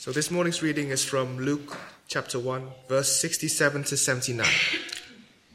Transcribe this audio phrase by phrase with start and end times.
[0.00, 4.46] So this morning's reading is from Luke chapter 1, verse 67 to 79.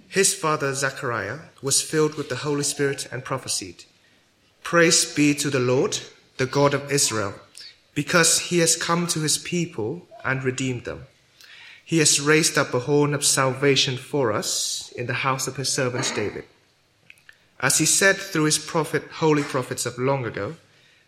[0.10, 3.86] His father Zechariah was filled with the Holy Spirit and prophesied,
[4.62, 6.00] Praise be to the Lord,
[6.36, 7.36] the God of Israel,
[7.96, 11.06] because he has come to his people and redeemed them.
[11.86, 15.72] He has raised up a horn of salvation for us in the house of his
[15.72, 16.44] servant David.
[17.62, 20.58] As he said through his prophet, holy prophets of long ago,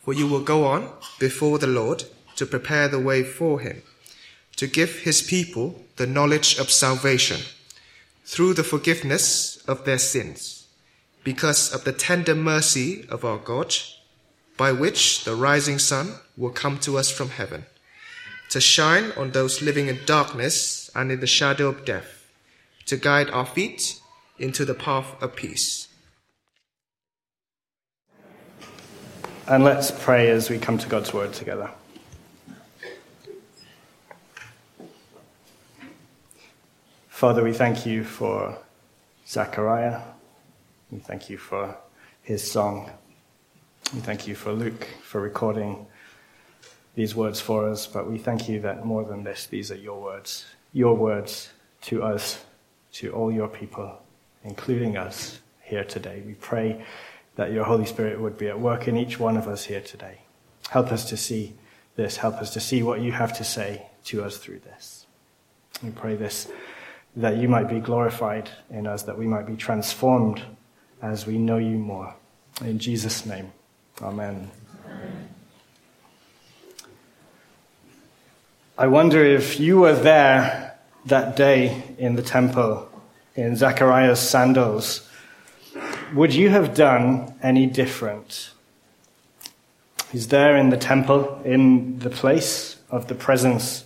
[0.00, 2.04] for you will go on before the Lord
[2.36, 3.82] to prepare the way for him,
[4.56, 7.40] to give his people the knowledge of salvation
[8.24, 10.66] through the forgiveness of their sins,
[11.24, 13.74] because of the tender mercy of our God,
[14.56, 17.66] by which the rising sun will come to us from heaven,
[18.48, 22.26] to shine on those living in darkness and in the shadow of death,
[22.86, 24.00] to guide our feet
[24.38, 25.88] into the path of peace.
[29.50, 31.68] And let's pray as we come to God's word together.
[37.08, 38.56] Father, we thank you for
[39.26, 40.02] Zechariah.
[40.92, 41.76] We thank you for
[42.22, 42.92] his song.
[43.92, 45.84] We thank you for Luke for recording
[46.94, 47.88] these words for us.
[47.88, 52.04] But we thank you that more than this, these are your words, your words to
[52.04, 52.44] us,
[52.92, 54.00] to all your people,
[54.44, 56.22] including us here today.
[56.24, 56.84] We pray
[57.36, 60.22] that your Holy Spirit would be at work in each one of us here today.
[60.70, 61.54] Help us to see
[61.96, 62.16] this.
[62.16, 65.06] Help us to see what you have to say to us through this.
[65.82, 66.48] We pray this
[67.16, 70.40] that you might be glorified in us, that we might be transformed
[71.02, 72.14] as we know you more.
[72.64, 73.52] In Jesus' name,
[74.00, 74.50] amen.
[74.86, 75.28] amen.
[78.78, 82.88] I wonder if you were there that day in the temple
[83.34, 85.09] in Zechariah's sandals
[86.14, 88.50] would you have done any different?
[90.10, 93.84] He's there in the temple, in the place of the presence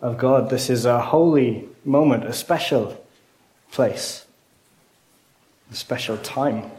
[0.00, 0.50] of God.
[0.50, 3.04] This is a holy moment, a special
[3.70, 4.26] place,
[5.70, 6.70] a special time.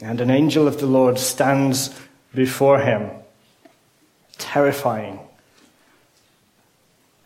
[0.00, 1.94] And an angel of the Lord stands
[2.34, 3.10] before him,
[4.38, 5.20] terrifying,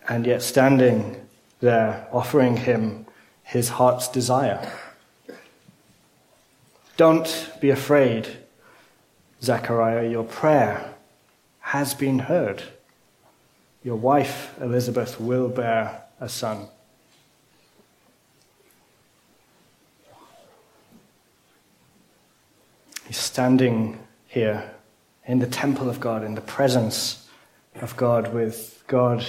[0.09, 1.27] and yet standing
[1.61, 3.07] there, offering him
[3.43, 4.71] his heart's desire.
[6.97, 8.27] Don't be afraid,
[9.43, 10.95] Zechariah, your prayer
[11.61, 12.62] has been heard.
[13.84, 16.69] Your wife, Elizabeth, will bear a son.
[23.06, 24.71] He's standing here
[25.27, 27.29] in the temple of God, in the presence
[27.77, 29.25] of God, with God,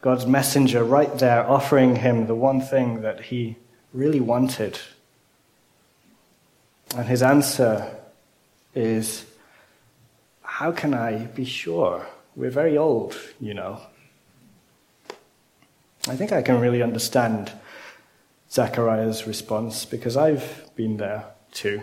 [0.00, 3.56] God's messenger right there, offering him the one thing that he
[3.92, 4.78] really wanted
[6.96, 7.96] and his answer
[8.74, 9.24] is,
[10.42, 12.06] How can I be sure?
[12.36, 13.80] We're very old, you know.
[16.08, 17.52] I think I can really understand
[18.50, 21.82] Zechariah's response because I've been there too.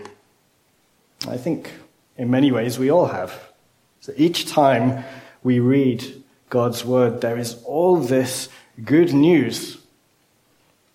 [1.27, 1.71] I think
[2.17, 3.33] in many ways we all have.
[3.99, 5.03] So each time
[5.43, 8.49] we read God's word, there is all this
[8.83, 9.80] good news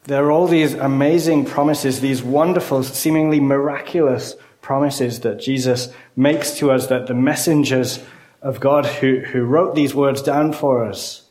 [0.07, 6.71] there are all these amazing promises, these wonderful, seemingly miraculous promises that Jesus makes to
[6.71, 8.03] us, that the messengers
[8.41, 11.29] of God who, who wrote these words down for us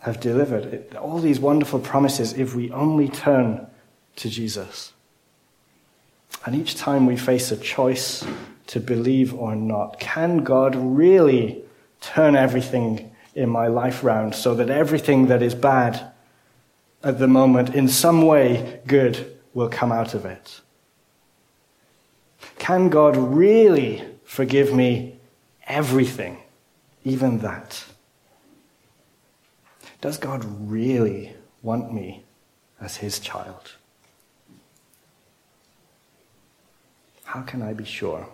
[0.00, 0.64] have delivered.
[0.64, 3.66] It, all these wonderful promises if we only turn
[4.16, 4.94] to Jesus.
[6.46, 8.24] And each time we face a choice
[8.68, 11.62] to believe or not, can God really
[12.00, 16.12] turn everything in my life round so that everything that is bad
[17.02, 20.60] at the moment, in some way, good will come out of it.
[22.58, 25.18] Can God really forgive me
[25.66, 26.38] everything,
[27.04, 27.84] even that?
[30.00, 32.24] Does God really want me
[32.80, 33.72] as his child?
[37.24, 38.28] How can I be sure?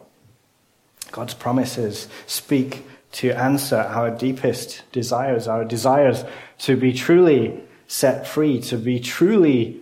[1.10, 6.24] God's promises speak to answer our deepest desires, our desires
[6.58, 9.80] to be truly set free, to be truly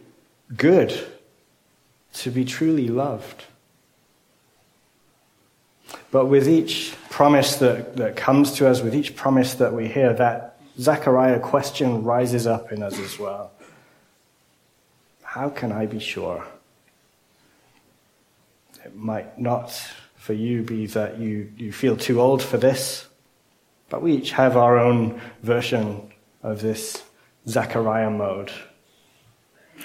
[0.56, 1.06] good,
[2.14, 3.44] to be truly loved.
[6.10, 10.12] But with each promise that, that comes to us, with each promise that we hear,
[10.14, 13.50] that Zechariah question rises up in us as well.
[15.22, 16.44] How can I be sure?
[18.84, 19.70] It might not
[20.16, 23.06] for you be that you, you feel too old for this,
[23.88, 26.12] but we each have our own version
[26.43, 27.02] of this
[27.48, 28.52] Zechariah mode.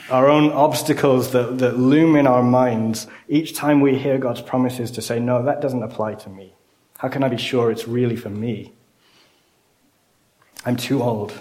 [0.09, 4.92] Our own obstacles that, that loom in our minds each time we hear God's promises
[4.92, 6.54] to say, No, that doesn't apply to me.
[6.98, 8.74] How can I be sure it's really for me?
[10.65, 11.33] I'm too old.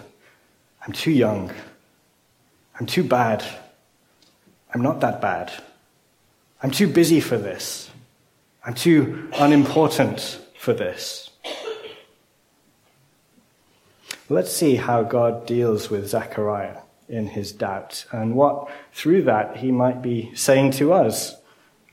[0.87, 1.53] I'm too young.
[2.79, 3.45] I'm too bad.
[4.73, 5.53] I'm not that bad.
[6.63, 7.91] I'm too busy for this.
[8.65, 11.31] I'm too unimportant for this.
[14.29, 16.79] Let's see how God deals with Zechariah
[17.09, 21.37] in his doubt and what, through that, he might be saying to us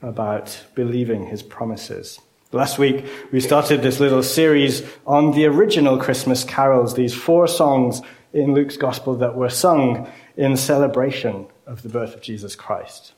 [0.02, 2.20] about believing his promises.
[2.50, 8.00] Last week, we started this little series on the original Christmas carols, these four songs
[8.32, 13.12] in Luke's Gospel that were sung in celebration of the birth of Jesus Christ.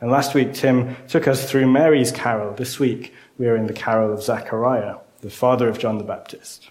[0.00, 2.54] And last week, Tim took us through Mary's carol.
[2.54, 6.70] This week, we are in the carol of Zechariah, the father of John the Baptist.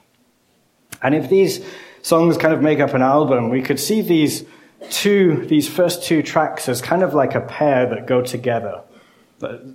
[1.03, 1.63] And if these
[2.01, 4.45] songs kind of make up an album, we could see these
[4.89, 8.81] two, these first two tracks as kind of like a pair that go together.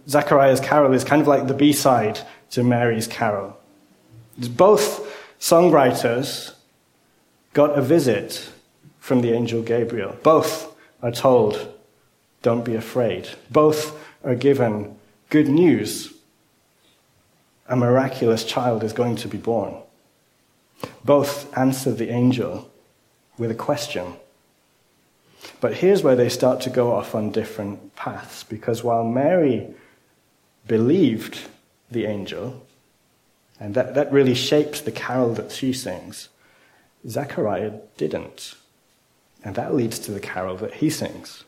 [0.08, 2.20] Zechariah's carol is kind of like the B-side
[2.50, 3.56] to Mary's carol.
[4.38, 6.54] Both songwriters
[7.52, 8.50] got a visit
[8.98, 10.16] from the angel Gabriel.
[10.22, 11.72] Both are told,
[12.42, 13.28] don't be afraid.
[13.50, 14.96] Both are given
[15.30, 16.12] good news.
[17.68, 19.74] A miraculous child is going to be born.
[21.04, 22.70] Both answer the angel
[23.38, 24.14] with a question.
[25.60, 29.74] But here's where they start to go off on different paths, because while Mary
[30.66, 31.40] believed
[31.90, 32.66] the angel,
[33.58, 36.28] and that, that really shapes the carol that she sings,
[37.08, 38.54] Zechariah didn't.
[39.44, 41.44] And that leads to the carol that he sings.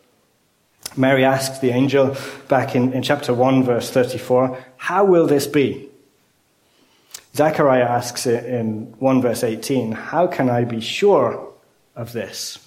[0.96, 2.16] Mary asks the angel
[2.48, 5.87] back in, in chapter 1, verse 34, How will this be?
[7.38, 11.52] Zechariah asks it in 1 verse 18, How can I be sure
[11.94, 12.58] of this?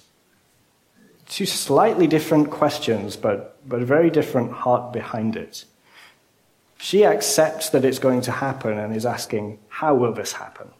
[1.28, 5.66] Two slightly different questions, but, but a very different heart behind it.
[6.78, 10.70] She accepts that it's going to happen and is asking, How will this happen?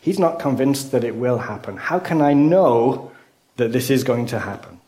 [0.00, 1.76] He's not convinced that it will happen.
[1.76, 3.12] How can I know
[3.58, 4.80] that this is going to happen?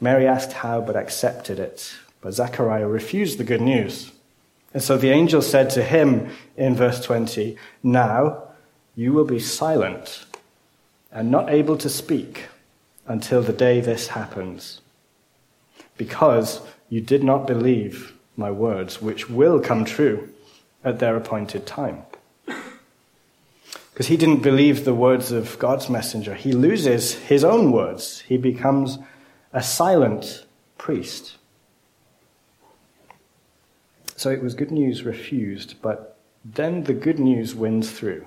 [0.00, 1.94] Mary asked how, but accepted it.
[2.22, 4.10] But Zechariah refused the good news.
[4.74, 8.42] And so the angel said to him in verse 20, Now
[8.96, 10.26] you will be silent
[11.12, 12.48] and not able to speak
[13.06, 14.80] until the day this happens,
[15.96, 20.28] because you did not believe my words, which will come true
[20.82, 22.02] at their appointed time.
[23.92, 28.20] Because he didn't believe the words of God's messenger, he loses his own words.
[28.20, 28.98] He becomes
[29.52, 30.44] a silent
[30.78, 31.36] priest.
[34.24, 36.16] So it was good news refused, but
[36.46, 38.26] then the good news wins through.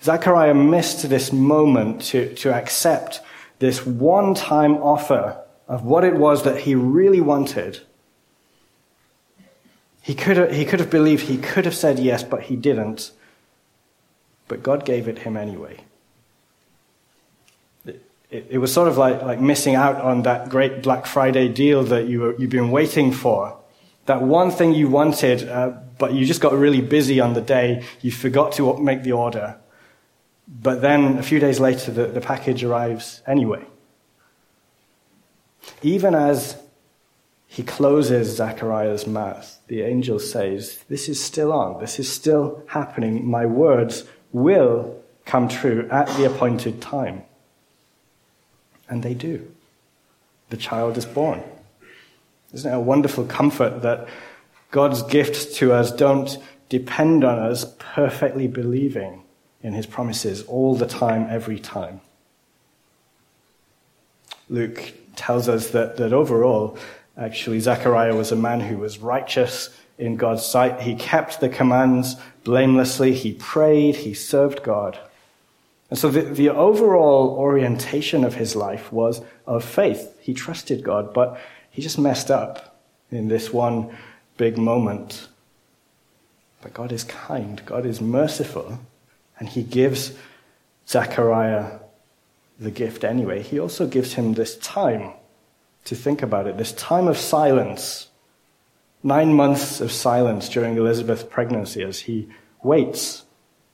[0.00, 3.20] Zechariah missed this moment to, to accept
[3.58, 7.80] this one time offer of what it was that he really wanted.
[10.02, 13.10] He could, have, he could have believed, he could have said yes, but he didn't.
[14.46, 15.80] But God gave it him anyway.
[17.84, 21.48] It, it, it was sort of like, like missing out on that great Black Friday
[21.48, 23.56] deal that you you've been waiting for.
[24.06, 27.84] That one thing you wanted, uh, but you just got really busy on the day,
[28.00, 29.56] you forgot to make the order.
[30.48, 33.64] But then a few days later, the, the package arrives anyway.
[35.82, 36.56] Even as
[37.46, 41.80] he closes Zechariah's mouth, the angel says, This is still on.
[41.80, 43.28] This is still happening.
[43.28, 47.22] My words will come true at the appointed time.
[48.88, 49.50] And they do.
[50.50, 51.42] The child is born.
[52.52, 54.08] Isn't it a wonderful comfort that
[54.70, 56.38] God's gifts to us don't
[56.68, 59.22] depend on us perfectly believing
[59.62, 62.00] in his promises all the time, every time.
[64.48, 66.78] Luke tells us that, that overall,
[67.16, 70.80] actually, Zechariah was a man who was righteous in God's sight.
[70.80, 73.12] He kept the commands blamelessly.
[73.12, 73.96] He prayed.
[73.96, 74.98] He served God.
[75.90, 80.16] And so the, the overall orientation of his life was of faith.
[80.20, 81.38] He trusted God, but
[81.70, 83.96] he just messed up in this one
[84.36, 85.28] big moment.
[86.62, 87.62] But God is kind.
[87.64, 88.78] God is merciful.
[89.38, 90.12] And he gives
[90.86, 91.78] Zechariah
[92.58, 93.42] the gift anyway.
[93.42, 95.12] He also gives him this time
[95.86, 98.10] to think about it, this time of silence
[99.02, 102.28] Nine months of silence during Elizabeth's pregnancy as he
[102.62, 103.24] waits.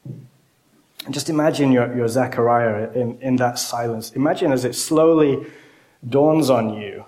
[0.05, 4.13] And just imagine your, your Zechariah in, in that silence.
[4.13, 5.47] Imagine as it slowly
[6.09, 7.05] dawns on you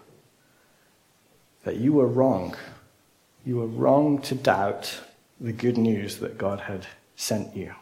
[1.68, 2.56] that you were wrong.
[3.44, 5.02] You were wrong to doubt
[5.38, 7.74] the good news that God had sent you.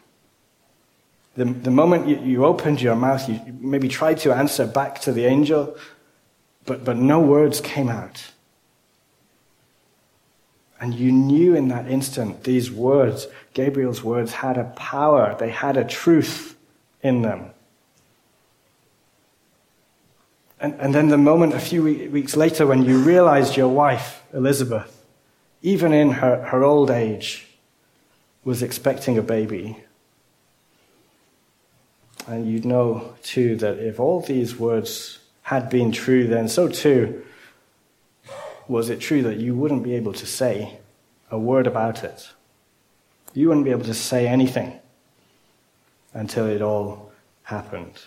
[1.37, 5.13] The, the moment you, you opened your mouth, you maybe tried to answer back to
[5.13, 5.77] the angel,
[6.65, 8.25] but, but no words came out.
[10.81, 15.77] And you knew in that instant these words, Gabriel's words, had a power, they had
[15.77, 16.57] a truth
[17.01, 17.51] in them.
[20.59, 25.05] And, and then the moment a few weeks later when you realized your wife, Elizabeth,
[25.61, 27.47] even in her, her old age,
[28.43, 29.83] was expecting a baby,
[32.27, 37.23] and you'd know too that if all these words had been true, then so too
[38.67, 40.77] was it true that you wouldn't be able to say
[41.31, 42.29] a word about it.
[43.33, 44.79] You wouldn't be able to say anything
[46.13, 47.11] until it all
[47.43, 48.01] happened.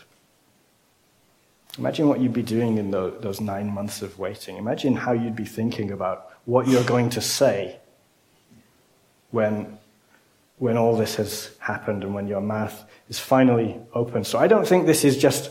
[1.81, 4.59] Imagine what you'd be doing in those nine months of waiting.
[4.59, 7.79] Imagine how you'd be thinking about what you're going to say
[9.31, 9.79] when
[10.59, 14.25] when all this has happened and when your mouth is finally open.
[14.25, 15.51] So I don't think this is just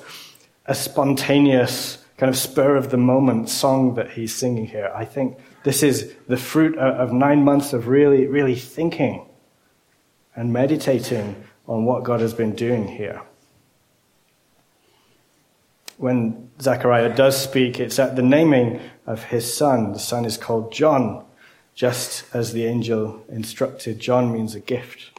[0.68, 4.92] a spontaneous, kind of spur of the moment song that he's singing here.
[4.94, 9.26] I think this is the fruit of nine months of really, really thinking
[10.36, 13.20] and meditating on what God has been doing here.
[16.00, 19.92] When Zechariah does speak, it's at the naming of his son.
[19.92, 21.26] The son is called John
[21.76, 24.00] just as the angel instructed.
[24.00, 25.12] John means a gift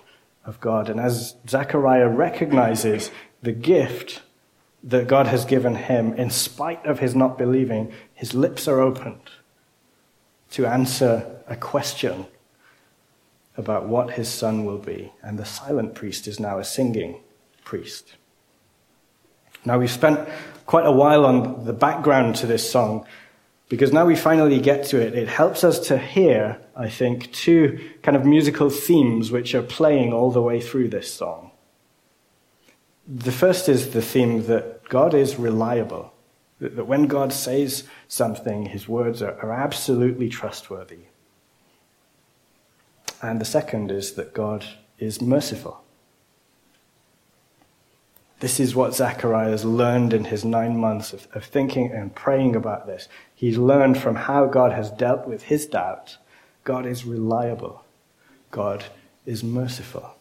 [0.47, 0.89] of God.
[0.89, 3.11] And as Zechariah recognizes
[3.43, 4.23] the gift
[4.83, 9.29] that God has given him, in spite of his not believing, his lips are opened
[10.53, 12.25] to answer a question
[13.59, 15.13] about what his son will be.
[15.21, 17.21] And the silent priest is now a singing
[17.65, 18.15] priest.
[19.65, 20.29] Now, we've spent
[20.67, 23.07] quite a while on the background to this song,
[23.69, 27.79] because now we finally get to it, it helps us to hear, I think, two
[28.03, 31.51] kind of musical themes which are playing all the way through this song.
[33.07, 36.13] The first is the theme that God is reliable,
[36.61, 41.07] that when God says something, his words are, are absolutely trustworthy.
[43.23, 44.65] And the second is that God
[44.99, 45.83] is merciful.
[48.41, 52.57] This is what Zechariah has learned in his nine months of, of thinking and praying
[52.57, 53.07] about this.
[53.35, 56.17] He's learned from how God has dealt with his doubt.
[56.65, 57.85] God is reliable.
[58.51, 58.85] God
[59.27, 60.17] is merciful.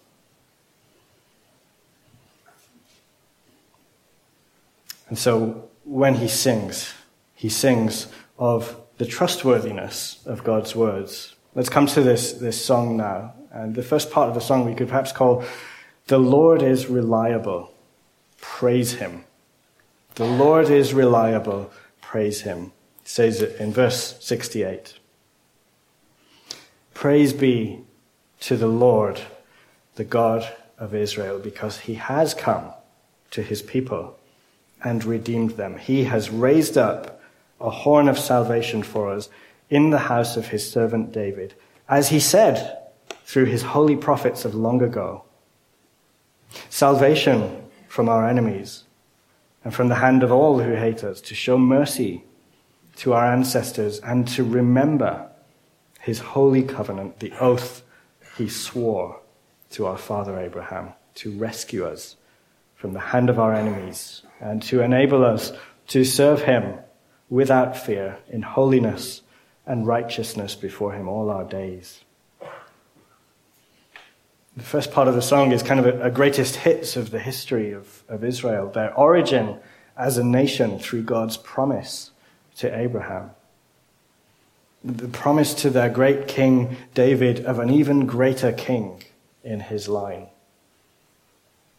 [5.08, 6.94] And so when he sings,
[7.36, 8.08] he sings
[8.38, 11.36] of the trustworthiness of God's words.
[11.56, 13.34] Let's come to this, this song now.
[13.52, 15.46] And the first part of the song we could perhaps call
[16.08, 17.74] The Lord is Reliable.
[18.41, 19.24] Praise him.
[20.15, 21.72] The Lord is reliable.
[22.01, 22.72] Praise him.
[23.03, 25.00] Says it in verse 68.
[26.93, 27.79] Praise be
[28.41, 29.22] to the Lord,
[29.96, 32.74] the God of Israel, because he has come
[33.31, 34.17] to his people
[34.84, 35.77] and redeemed them.
[35.77, 37.22] He has raised up
[37.60, 39.29] a horn of salvation for us
[39.69, 41.53] in the house of his servant David,
[41.88, 42.77] as he said
[43.25, 45.24] through his holy prophets of long ago.
[46.69, 48.84] Salvation from our enemies
[49.63, 52.24] and from the hand of all who hate us, to show mercy
[52.96, 55.29] to our ancestors and to remember
[56.00, 57.84] his holy covenant, the oath
[58.38, 59.19] he swore
[59.72, 62.15] to our father Abraham, to rescue us
[62.75, 65.51] from the hand of our enemies and to enable us
[65.88, 66.75] to serve him
[67.29, 69.22] without fear in holiness
[69.65, 72.01] and righteousness before him all our days.
[74.60, 77.20] The first part of the song is kind of a, a greatest hits of the
[77.20, 79.58] history of, of Israel, their origin
[79.96, 82.12] as a nation through God's promise
[82.58, 83.32] to Abraham.
[84.84, 89.01] The promise to their great king David of an even greater king
[89.46, 90.28] in his line.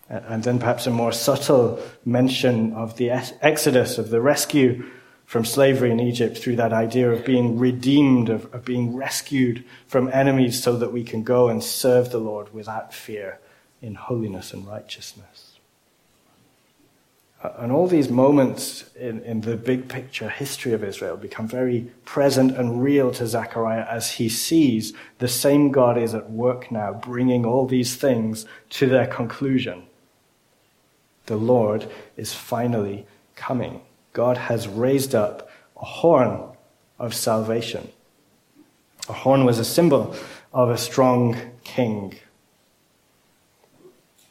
[0.09, 4.87] And then perhaps a more subtle mention of the exodus, of the rescue
[5.31, 10.11] from slavery in Egypt through that idea of being redeemed, of, of, being rescued from
[10.13, 13.39] enemies so that we can go and serve the Lord without fear
[13.81, 15.61] in holiness and righteousness.
[17.45, 22.57] And all these moments in, in the big picture history of Israel become very present
[22.57, 27.47] and real to Zechariah as he sees the same God is at work now, bringing
[27.47, 29.85] all these things to their conclusion.
[31.27, 33.07] The Lord is finally
[33.37, 33.83] coming.
[34.13, 36.43] God has raised up a horn
[36.99, 37.91] of salvation.
[39.09, 40.15] A horn was a symbol
[40.53, 42.15] of a strong king.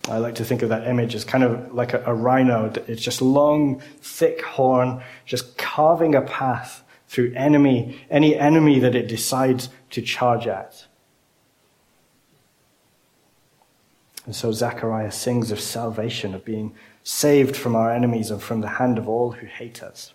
[0.07, 2.71] I like to think of that image as kind of like a, a rhino.
[2.87, 9.07] It's just long, thick horn, just carving a path through enemy, any enemy that it
[9.07, 10.85] decides to charge at.
[14.25, 18.67] And so Zechariah sings of salvation, of being saved from our enemies and from the
[18.67, 20.13] hand of all who hate us.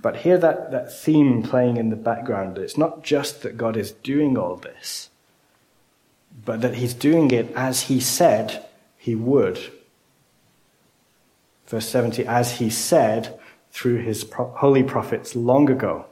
[0.00, 2.56] But hear that, that theme playing in the background.
[2.58, 5.10] It's not just that God is doing all this,
[6.44, 9.58] but that he's doing it as he said he would.
[11.66, 13.38] Verse 70, as he said
[13.70, 16.06] through his holy prophets long ago.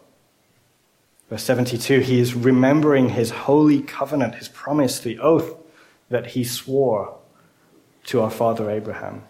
[1.31, 5.57] Verse 72, he is remembering his holy covenant, his promise, the oath
[6.09, 7.18] that he swore
[8.09, 9.23] to our father Abraham.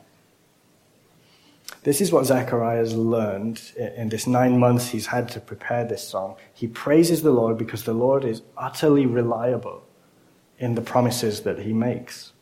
[1.83, 6.07] This is what Zechariah has learned in this nine months he's had to prepare this
[6.07, 6.37] song.
[6.55, 9.83] He praises the Lord because the Lord is utterly reliable
[10.61, 12.33] in the promises that he makes.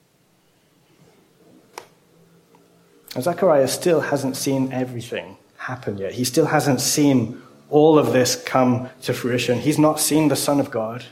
[3.18, 6.12] Zechariah still hasn't seen everything happen yet.
[6.12, 7.40] He still hasn't seen
[7.70, 9.60] all of this come to fruition.
[9.60, 11.06] He's not seen the Son of God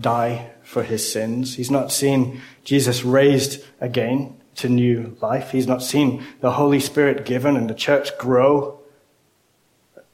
[0.00, 1.56] die for his sins.
[1.56, 5.50] He's not seen Jesus raised again to new life.
[5.50, 8.80] He's not seen the Holy Spirit given and the church grow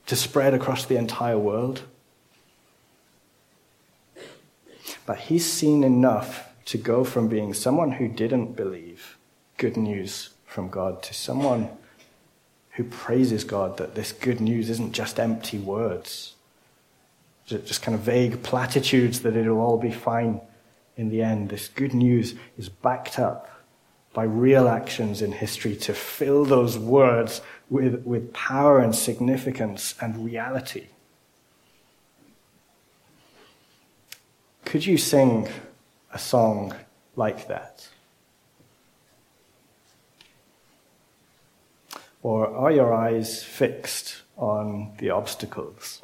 [0.06, 1.82] to spread across the entire world.
[5.06, 9.18] But he's seen enough to go from being someone who didn't believe
[9.56, 11.68] good news from God to someone
[12.72, 16.34] who praises God that this good news isn't just empty words,
[17.50, 20.40] just kind of vague platitudes that it'll all be fine
[20.96, 21.48] in the end.
[21.48, 23.48] This good news is backed up
[24.12, 30.24] by real actions in history to fill those words with, with power and significance and
[30.24, 30.86] reality.
[34.64, 35.48] Could you sing
[36.12, 36.74] a song
[37.16, 37.88] like that?
[42.22, 46.02] Or are your eyes fixed on the obstacles,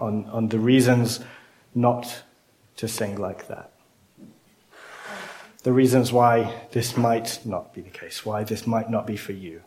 [0.00, 1.20] on, on the reasons
[1.74, 2.22] not
[2.76, 3.72] to sing like that?
[5.62, 9.32] The reasons why this might not be the case, why this might not be for
[9.32, 9.62] you.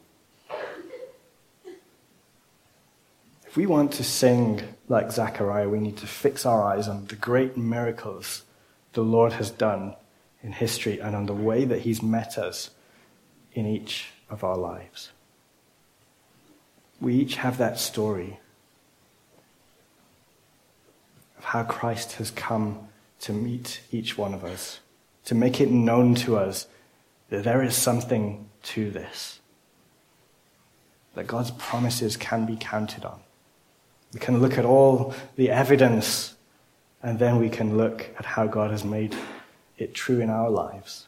[3.45, 7.15] If we want to sing like Zechariah, we need to fix our eyes on the
[7.15, 8.43] great miracles
[8.93, 9.95] the Lord has done
[10.41, 12.71] in history and on the way that He's met us
[13.53, 15.11] in each of our lives.
[16.99, 18.39] We each have that story
[21.43, 22.87] of how Christ has come
[23.19, 24.79] to meet each one of us,
[25.25, 26.67] to make it known to us
[27.29, 29.39] that there is something to this,
[31.15, 33.19] that God's promises can be counted on.
[34.13, 36.35] We can look at all the evidence
[37.01, 39.15] and then we can look at how God has made
[39.77, 41.07] it true in our lives.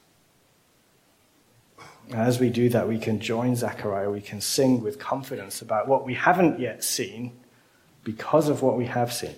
[2.10, 4.12] And as we do that, we can join Zechariah.
[4.12, 7.32] We can sing with confidence about what we haven't yet seen
[8.04, 9.36] because of what we have seen.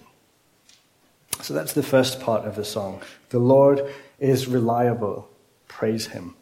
[1.42, 3.02] So that's the first part of the song.
[3.30, 3.82] The Lord
[4.20, 5.30] is reliable.
[5.68, 6.36] Praise him.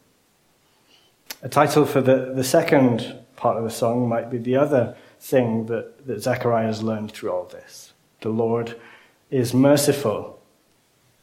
[1.42, 5.66] A title for the, the second part of the song might be the other thing
[5.66, 7.92] that, that Zechariah has learned through all this.
[8.20, 8.80] The Lord
[9.30, 10.40] is merciful.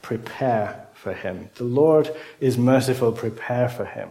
[0.01, 1.49] Prepare for him.
[1.55, 3.11] The Lord is merciful.
[3.11, 4.09] Prepare for him.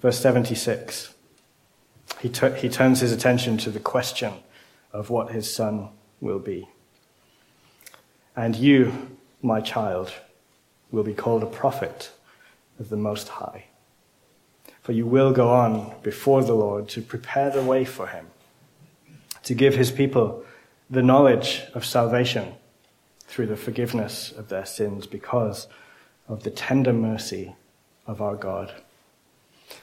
[0.00, 1.14] Verse 76.
[2.20, 4.32] He, he turns his attention to the question
[4.92, 5.90] of what his son
[6.20, 6.68] will be.
[8.38, 10.12] And you, my child,
[10.92, 12.12] will be called a prophet
[12.78, 13.64] of the Most High.
[14.80, 18.28] For you will go on before the Lord to prepare the way for him,
[19.42, 20.44] to give his people
[20.88, 22.54] the knowledge of salvation
[23.26, 25.66] through the forgiveness of their sins because
[26.28, 27.56] of the tender mercy
[28.06, 28.72] of our God,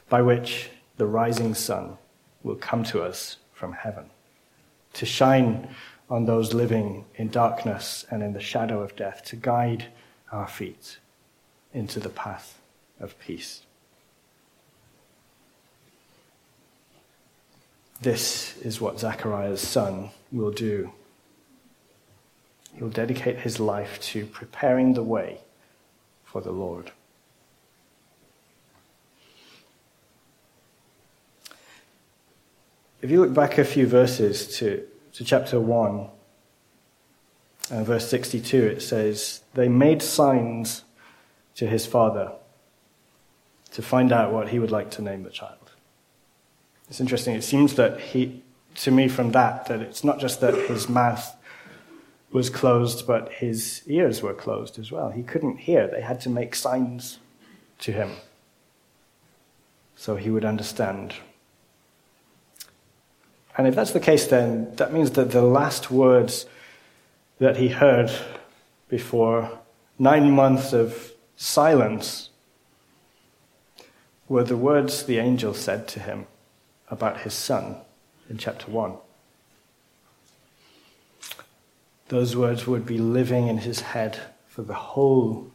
[0.07, 1.97] by which the rising sun
[2.41, 4.05] will come to us from heaven,
[4.93, 5.75] to shine
[6.09, 9.85] on those living in darkness and in the shadow of death, to guide
[10.31, 10.97] our feet
[11.73, 12.59] into the path
[12.99, 13.61] of peace.
[18.01, 20.91] This is what Zechariah's son will do.
[22.75, 25.39] He'll dedicate his life to preparing the way
[26.23, 26.91] for the Lord.
[33.01, 34.85] If you look back a few verses to,
[35.15, 36.09] to chapter 1,
[37.71, 40.83] uh, verse 62, it says, They made signs
[41.55, 42.33] to his father
[43.71, 45.71] to find out what he would like to name the child.
[46.89, 47.35] It's interesting.
[47.35, 48.43] It seems that he,
[48.75, 51.35] to me, from that, that it's not just that his mouth
[52.31, 55.11] was closed, but his ears were closed as well.
[55.11, 55.87] He couldn't hear.
[55.87, 57.19] They had to make signs
[57.79, 58.11] to him
[59.95, 61.15] so he would understand.
[63.57, 66.45] And if that's the case, then that means that the last words
[67.39, 68.11] that he heard
[68.89, 69.59] before
[69.97, 72.29] nine months of silence
[74.27, 76.27] were the words the angel said to him
[76.89, 77.77] about his son
[78.29, 78.93] in chapter 1.
[82.09, 85.51] Those words would be living in his head for the whole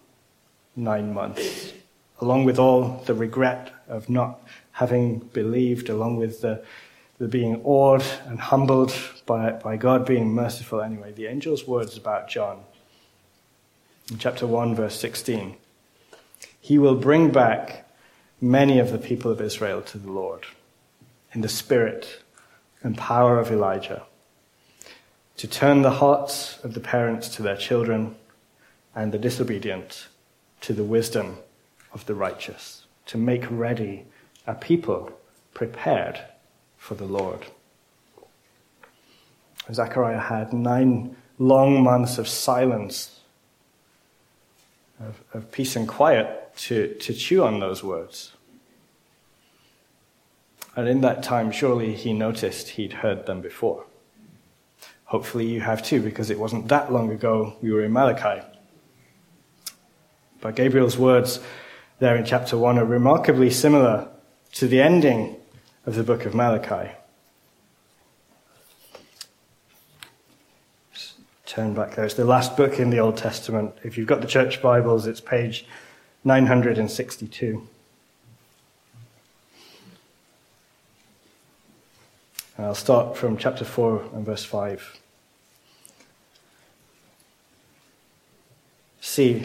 [0.75, 1.73] nine months,
[2.21, 4.41] along with all the regret of not
[4.73, 6.63] having believed, along with the,
[7.21, 8.95] the being awed and humbled
[9.27, 11.13] by, by God being merciful anyway.
[11.13, 12.63] The angel's words about John
[14.11, 15.55] in chapter 1, verse 16.
[16.59, 17.87] He will bring back
[18.41, 20.47] many of the people of Israel to the Lord
[21.35, 22.23] in the spirit
[22.83, 24.05] and power of Elijah,
[25.37, 28.17] to turn the hearts of the parents to their children
[28.95, 30.09] and the disobedient
[30.63, 31.37] to the wisdom
[31.93, 34.07] of the righteous, to make ready
[34.47, 35.13] a people
[35.53, 36.19] prepared
[36.91, 37.47] for the Lord.
[39.73, 43.21] Zechariah had nine long months of silence,
[44.99, 48.33] of, of peace and quiet to, to chew on those words.
[50.75, 53.85] And in that time, surely he noticed he'd heard them before.
[55.05, 58.45] Hopefully you have too, because it wasn't that long ago we were in Malachi.
[60.41, 61.39] But Gabriel's words
[62.01, 64.09] there in chapter 1 are remarkably similar
[64.55, 65.40] to the ending
[65.87, 66.93] of the book of Malachi.
[71.51, 72.05] turn back there.
[72.05, 73.75] It's the last book in the Old Testament.
[73.83, 75.67] If you've got the church Bibles, it's page
[76.23, 77.67] 962.
[82.57, 85.01] And I'll start from chapter 4 and verse 5.
[89.01, 89.45] See,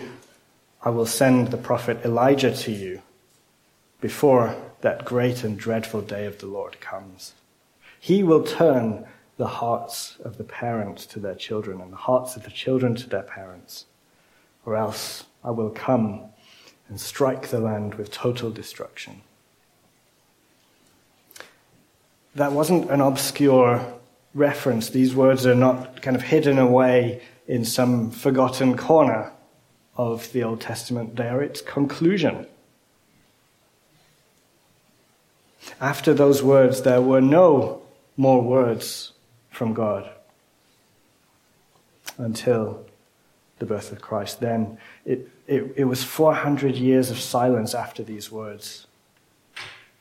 [0.83, 3.01] I will send the prophet Elijah to you
[3.99, 7.33] before that great and dreadful day of the Lord comes.
[7.99, 9.05] He will turn
[9.37, 13.09] the hearts of the parents to their children and the hearts of the children to
[13.09, 13.85] their parents,
[14.65, 16.21] or else I will come
[16.87, 19.21] and strike the land with total destruction
[22.35, 23.93] that wasn't an obscure
[24.33, 24.89] reference.
[24.89, 29.31] These words are not kind of hidden away in some forgotten corner
[29.95, 31.15] of the Old Testament.
[31.15, 32.45] They are its conclusion.
[35.81, 37.81] After those words, there were no
[38.17, 39.11] more words
[39.49, 40.09] from God
[42.17, 42.85] until
[43.59, 44.39] the birth of Christ.
[44.39, 48.87] Then it, it, it was 400 years of silence after these words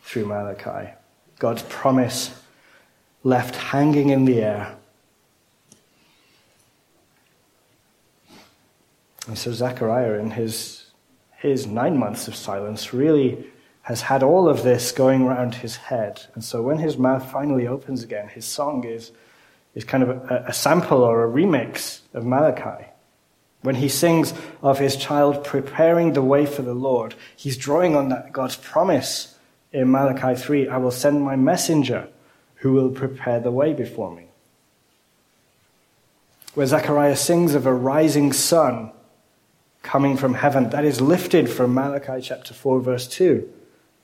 [0.02, 0.92] through Malachi.
[1.38, 2.34] God's promise
[3.22, 4.76] left hanging in the air.
[9.26, 10.84] And so Zechariah, in his,
[11.38, 13.46] his nine months of silence, really
[13.84, 16.22] has had all of this going around his head.
[16.34, 19.12] And so when his mouth finally opens again, his song is,
[19.74, 22.86] is kind of a, a sample or a remix of Malachi.
[23.60, 28.08] When he sings of his child preparing the way for the Lord, he's drawing on
[28.08, 29.36] that God's promise
[29.70, 32.08] in Malachi 3 I will send my messenger
[32.56, 34.28] who will prepare the way before me.
[36.54, 38.92] Where Zechariah sings of a rising sun
[39.82, 43.46] coming from heaven, that is lifted from Malachi chapter 4, verse 2.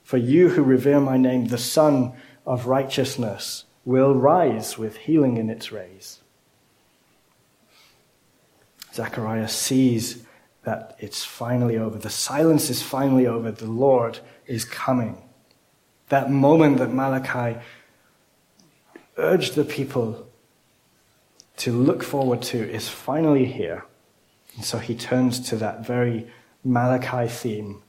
[0.02, 2.12] For you who revere my name, the Sun
[2.46, 6.20] of righteousness will rise with healing in its rays.
[8.92, 10.24] Zechariah sees
[10.64, 11.98] that it's finally over.
[11.98, 13.50] The silence is finally over.
[13.50, 15.22] The Lord is coming.
[16.08, 17.60] That moment that Malachi
[19.16, 20.26] urged the people
[21.58, 23.84] to look forward to is finally here.
[24.56, 26.26] And so he turns to that very
[26.64, 27.82] Malachi theme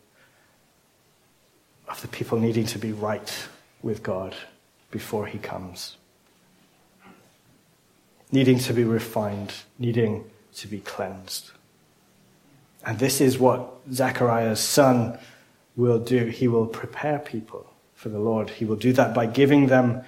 [2.01, 3.47] the people needing to be right
[3.81, 4.35] with God
[4.89, 5.97] before he comes.
[8.31, 11.51] Needing to be refined, needing to be cleansed.
[12.85, 15.19] And this is what Zechariah's son
[15.75, 16.25] will do.
[16.25, 18.49] He will prepare people for the Lord.
[18.49, 20.03] He will do that by giving them,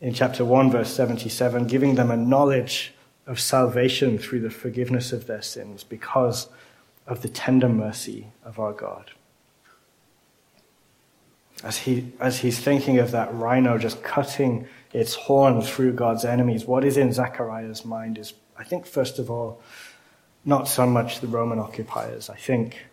[0.00, 2.92] in chapter 1, verse 77, giving them a knowledge
[3.26, 6.48] of salvation through the forgiveness of their sins because
[7.06, 9.12] of the tender mercy of our God.
[11.62, 16.64] As, he, as he's thinking of that rhino just cutting its horn through God's enemies,
[16.64, 19.60] what is in Zechariah's mind is, I think, first of all,
[20.44, 22.30] not so much the Roman occupiers.
[22.30, 22.86] I think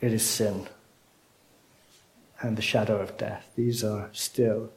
[0.00, 0.66] it is sin
[2.40, 3.50] and the shadow of death.
[3.54, 4.70] These are still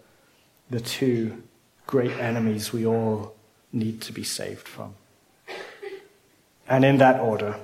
[0.69, 1.43] the two
[1.85, 3.35] great enemies we all
[3.71, 4.95] need to be saved from.
[6.67, 7.55] And in that order,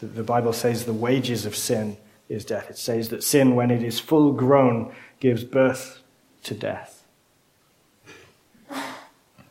[0.00, 2.70] the Bible says the wages of sin is death.
[2.70, 6.00] It says that sin, when it is full grown, gives birth
[6.44, 7.04] to death.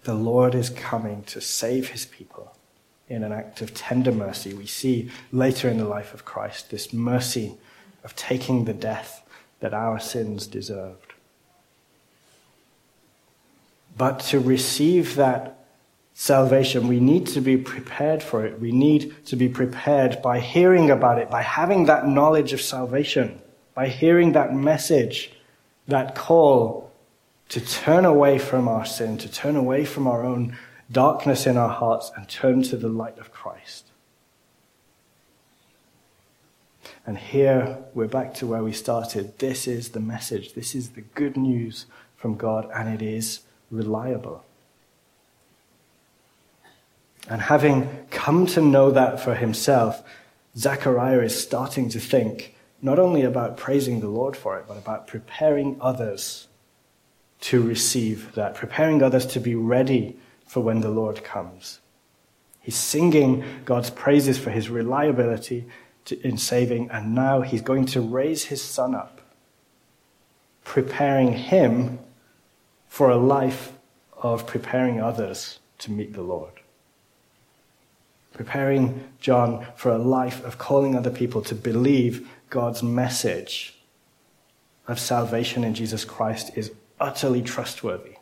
[0.04, 2.56] The Lord is coming to save his people
[3.08, 4.54] in an act of tender mercy.
[4.54, 7.58] We see later in the life of Christ this mercy
[8.04, 9.26] of taking the death
[9.60, 11.14] that our sins deserved.
[13.98, 15.63] But to receive that
[16.14, 18.60] salvation, we need to be prepared for it.
[18.60, 23.42] We need to be prepared by hearing about it, by having that knowledge of salvation,
[23.74, 25.32] by hearing that message,
[25.88, 26.92] that call
[27.50, 30.58] to turn away from our sin, to turn away from our own
[30.92, 33.88] darkness in our hearts and turn to the light of Christ.
[37.06, 39.40] And here we're back to where we started.
[39.40, 40.54] This is the message.
[40.54, 44.46] This is the good news from God, and it is reliable.
[47.30, 50.04] And having come to know that for himself,
[50.58, 55.08] Zechariah is starting to think not only about praising the Lord for it, but about
[55.08, 56.48] preparing others
[57.42, 61.80] to receive that, preparing others to be ready for when the Lord comes.
[62.62, 65.66] He's singing God's praises for his reliability
[66.06, 69.22] to, in saving, and now he's going to raise his son up,
[70.66, 72.00] preparing him
[72.88, 73.74] for a life
[74.22, 76.63] of preparing others to meet the Lord
[78.34, 83.76] preparing John for a life of calling other people to believe God's message
[84.88, 88.16] of salvation in Jesus Christ is utterly trustworthy.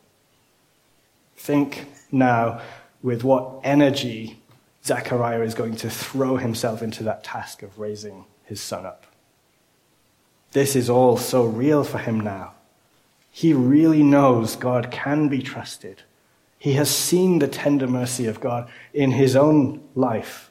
[1.36, 2.60] Think now
[3.02, 4.38] with what energy
[4.84, 9.06] Zechariah is going to throw himself into that task of raising his son up.
[10.52, 12.52] This is all so real for him now.
[13.30, 16.02] He really knows God can be trusted.
[16.62, 20.48] He has seen the tender mercy of God in his own life.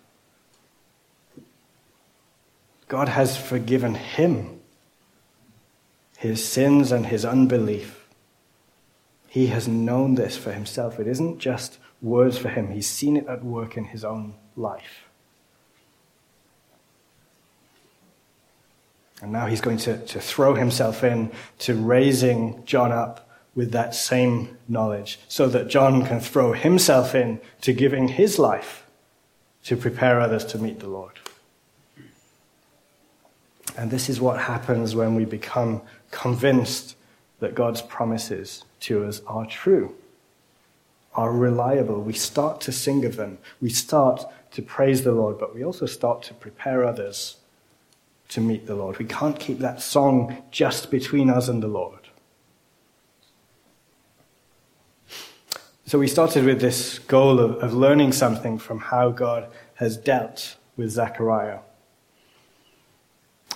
[2.89, 4.59] God has forgiven him
[6.17, 8.09] his sins and his unbelief.
[9.29, 10.99] He has known this for himself.
[10.99, 15.05] It isn't just words for him, he's seen it at work in his own life.
[19.21, 23.93] And now he's going to, to throw himself in to raising John up with that
[23.93, 28.85] same knowledge so that John can throw himself in to giving his life
[29.63, 31.19] to prepare others to meet the Lord.
[33.77, 36.95] And this is what happens when we become convinced
[37.39, 39.95] that God's promises to us are true,
[41.15, 42.01] are reliable.
[42.01, 45.85] We start to sing of them, we start to praise the Lord, but we also
[45.85, 47.37] start to prepare others
[48.29, 48.97] to meet the Lord.
[48.97, 52.00] We can't keep that song just between us and the Lord.
[55.91, 60.55] So we started with this goal of, of learning something from how God has dealt
[60.77, 61.59] with Zechariah.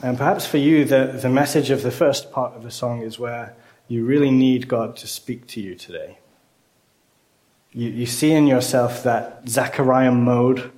[0.03, 3.17] And perhaps for you, the, the message of the first part of the song is
[3.17, 3.55] where
[3.87, 6.17] you really need God to speak to you today.
[7.71, 10.73] You, you see in yourself that Zechariah mode,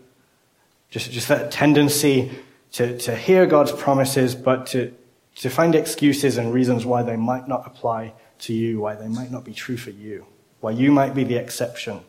[0.91, 2.33] just, just that tendency
[2.73, 4.93] to, to hear God's promises, but to,
[5.37, 9.31] to find excuses and reasons why they might not apply to you, why they might
[9.31, 10.23] not be true for you
[10.59, 12.01] why you might be the exception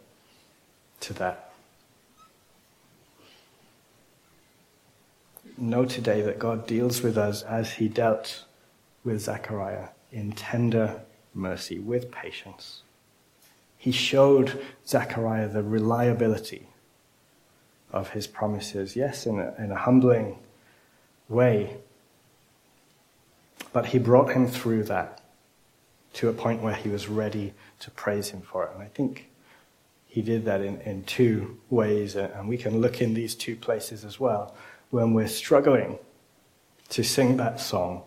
[1.00, 1.52] to that.
[5.56, 8.44] Know today that God deals with us as he dealt
[9.04, 11.00] with Zechariah in tender
[11.34, 12.82] mercy, with patience.
[13.76, 16.68] He showed Zechariah the reliability
[17.92, 20.38] of his promises, yes, in a, in a humbling
[21.28, 21.76] way.
[23.72, 25.20] But he brought him through that
[26.14, 28.70] to a point where he was ready to praise him for it.
[28.74, 29.30] And I think
[30.06, 34.04] he did that in, in two ways, and we can look in these two places
[34.04, 34.54] as well
[34.90, 35.98] when we're struggling
[36.88, 38.02] to sing that song.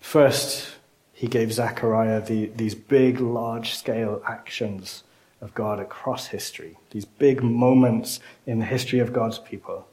[0.00, 0.68] First,
[1.12, 5.04] he gave Zechariah the, these big, large scale actions
[5.40, 9.86] of God across history, these big moments in the history of God's people.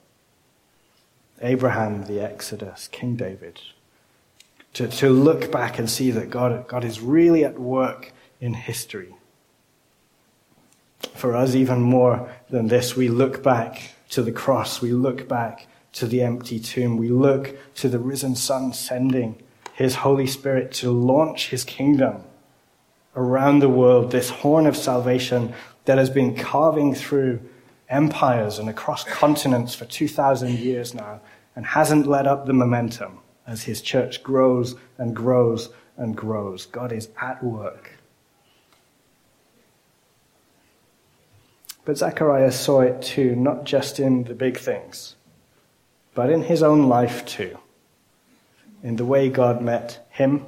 [1.42, 3.60] Abraham, the Exodus, King David,
[4.74, 9.16] to, to look back and see that God, God is really at work in history.
[11.16, 15.68] For us, even more than this, we look back to the cross, we look back
[15.94, 19.42] to the empty tomb, we look to the risen Son sending
[19.74, 22.24] his Holy Spirit to launch his kingdom
[23.16, 25.54] around the world, this horn of salvation
[25.86, 27.40] that has been carving through
[27.90, 31.22] empires and across continents for 2,000 years now
[31.56, 36.66] and hasn't let up the momentum as his church grows and grows and grows.
[36.66, 37.92] God is at work.
[41.86, 45.16] But Zacharias saw it too, not just in the big things,
[46.14, 47.58] but in his own life too.
[48.82, 50.46] In the way God met him,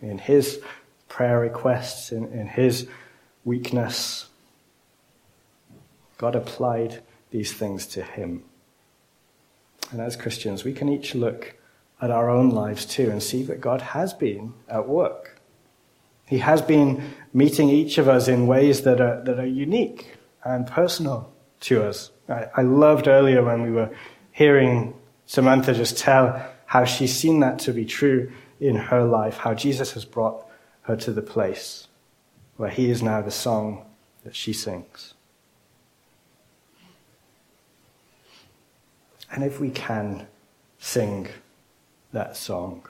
[0.00, 0.60] in his
[1.08, 2.88] prayer requests, in, in his
[3.44, 4.26] weakness.
[6.18, 8.42] God applied these things to him.
[9.90, 11.56] And as Christians, we can each look
[12.00, 15.40] at our own lives too and see that God has been at work.
[16.26, 20.66] He has been meeting each of us in ways that are, that are unique and
[20.66, 22.10] personal to us.
[22.28, 23.90] I, I loved earlier when we were
[24.30, 24.94] hearing
[25.26, 29.92] Samantha just tell how she's seen that to be true in her life, how Jesus
[29.92, 30.46] has brought
[30.82, 31.88] her to the place
[32.56, 33.84] where he is now the song
[34.22, 35.14] that she sings.
[39.32, 40.26] And if we can
[40.78, 41.28] sing
[42.12, 42.86] that song,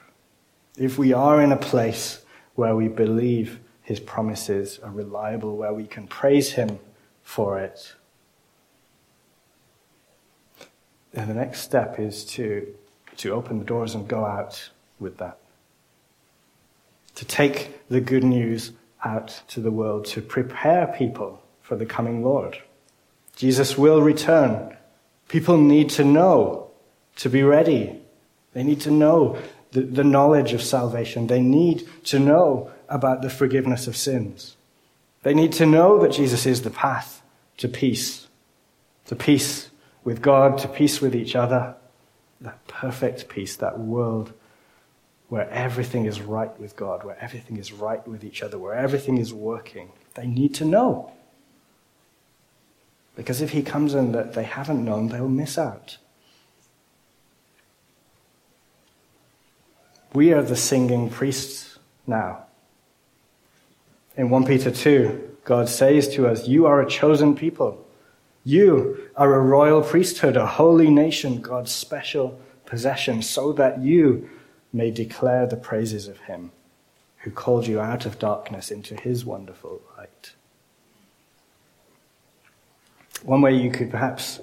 [0.77, 2.23] if we are in a place
[2.55, 6.79] where we believe his promises are reliable, where we can praise him
[7.23, 7.93] for it,
[11.13, 12.73] then the next step is to,
[13.17, 15.37] to open the doors and go out with that.
[17.15, 18.71] To take the good news
[19.03, 22.61] out to the world, to prepare people for the coming Lord.
[23.35, 24.75] Jesus will return.
[25.27, 26.69] People need to know,
[27.17, 28.00] to be ready.
[28.53, 29.37] They need to know
[29.71, 31.27] the, the knowledge of salvation.
[31.27, 34.57] They need to know about the forgiveness of sins.
[35.23, 37.21] They need to know that Jesus is the path
[37.57, 38.27] to peace,
[39.05, 39.69] to peace
[40.03, 41.75] with God, to peace with each other,
[42.41, 44.33] that perfect peace, that world
[45.31, 49.17] where everything is right with God, where everything is right with each other, where everything
[49.17, 49.89] is working.
[50.15, 51.13] They need to know.
[53.15, 55.97] Because if he comes in that they haven't known, they'll miss out.
[60.13, 62.45] We are the singing priests now.
[64.17, 67.85] In 1 Peter 2, God says to us, You are a chosen people.
[68.43, 74.29] You are a royal priesthood, a holy nation, God's special possession, so that you
[74.73, 76.51] may declare the praises of him
[77.17, 80.33] who called you out of darkness into his wonderful light.
[83.23, 84.39] One way you could perhaps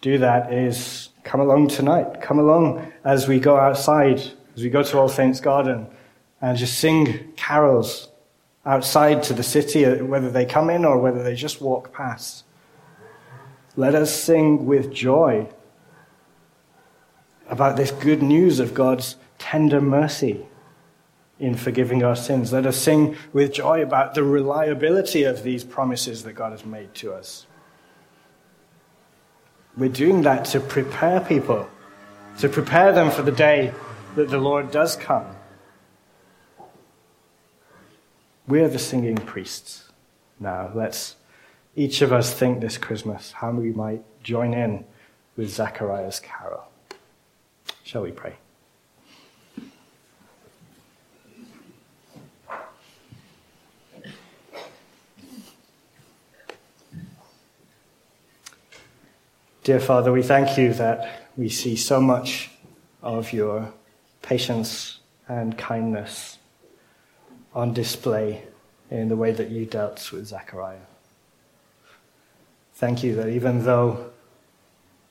[0.00, 2.22] do that is come along tonight.
[2.22, 5.86] Come along as we go outside as we go to All Saints Garden
[6.40, 8.08] and just sing carols
[8.64, 12.44] outside to the city, uh, whether they come in or whether they just walk past.
[13.76, 15.48] Let us sing with joy
[17.48, 20.46] about this good news of God's tender mercy
[21.38, 22.52] in forgiving our sins.
[22.52, 26.94] Let us sing with joy about the reliability of these promises that God has made
[26.96, 27.46] to us.
[29.76, 31.68] We're doing that to prepare people,
[32.38, 33.72] to prepare them for the day
[34.14, 35.36] that the Lord does come.
[38.46, 39.88] We are the singing priests
[40.38, 40.70] now.
[40.74, 41.16] Let's
[41.74, 44.84] each of us think this Christmas how we might join in
[45.36, 46.64] with Zechariah's carol.
[47.82, 48.36] Shall we pray?
[59.64, 62.50] Dear Father, we thank you that we see so much
[63.00, 63.72] of your
[64.22, 66.38] patience and kindness
[67.54, 68.44] on display
[68.90, 70.78] in the way that you dealt with Zechariah.
[72.74, 74.10] Thank you that even though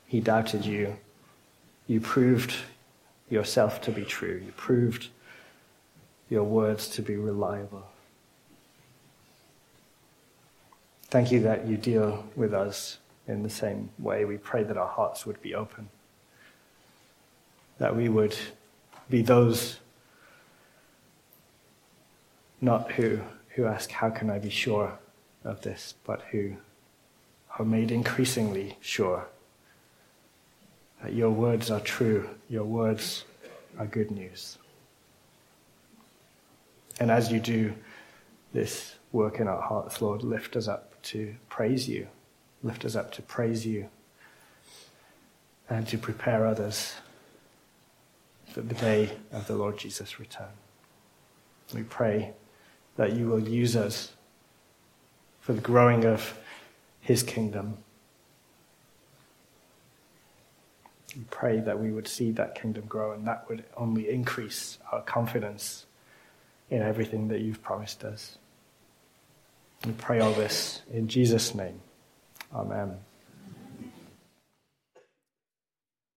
[0.07, 0.97] he doubted you,
[1.87, 2.53] you proved
[3.29, 4.41] yourself to be true.
[4.43, 5.09] You proved
[6.29, 7.85] your words to be reliable.
[11.09, 12.97] Thank you that you deal with us
[13.27, 14.25] in the same way.
[14.25, 15.89] We pray that our hearts would be open,
[17.79, 18.35] that we would
[19.11, 19.77] be those
[22.61, 23.19] not who,
[23.49, 24.97] who ask, How can I be sure
[25.43, 25.93] of this?
[26.05, 26.55] but who
[27.59, 29.27] are made increasingly sure
[31.03, 33.25] that your words are true, your words
[33.77, 34.57] are good news.
[36.99, 37.73] And as you do
[38.53, 42.07] this work in our hearts, Lord, lift us up to praise you,
[42.63, 43.89] lift us up to praise you,
[45.69, 46.95] and to prepare others
[48.51, 50.49] for the day of the Lord Jesus' return.
[51.73, 52.33] We pray
[52.97, 54.13] that you will use us
[55.39, 56.37] for the growing of
[56.99, 57.77] his kingdom.
[61.15, 65.01] We pray that we would see that kingdom grow and that would only increase our
[65.01, 65.85] confidence
[66.69, 68.37] in everything that you've promised us.
[69.85, 71.81] We pray all this in Jesus' name.
[72.53, 72.97] Amen.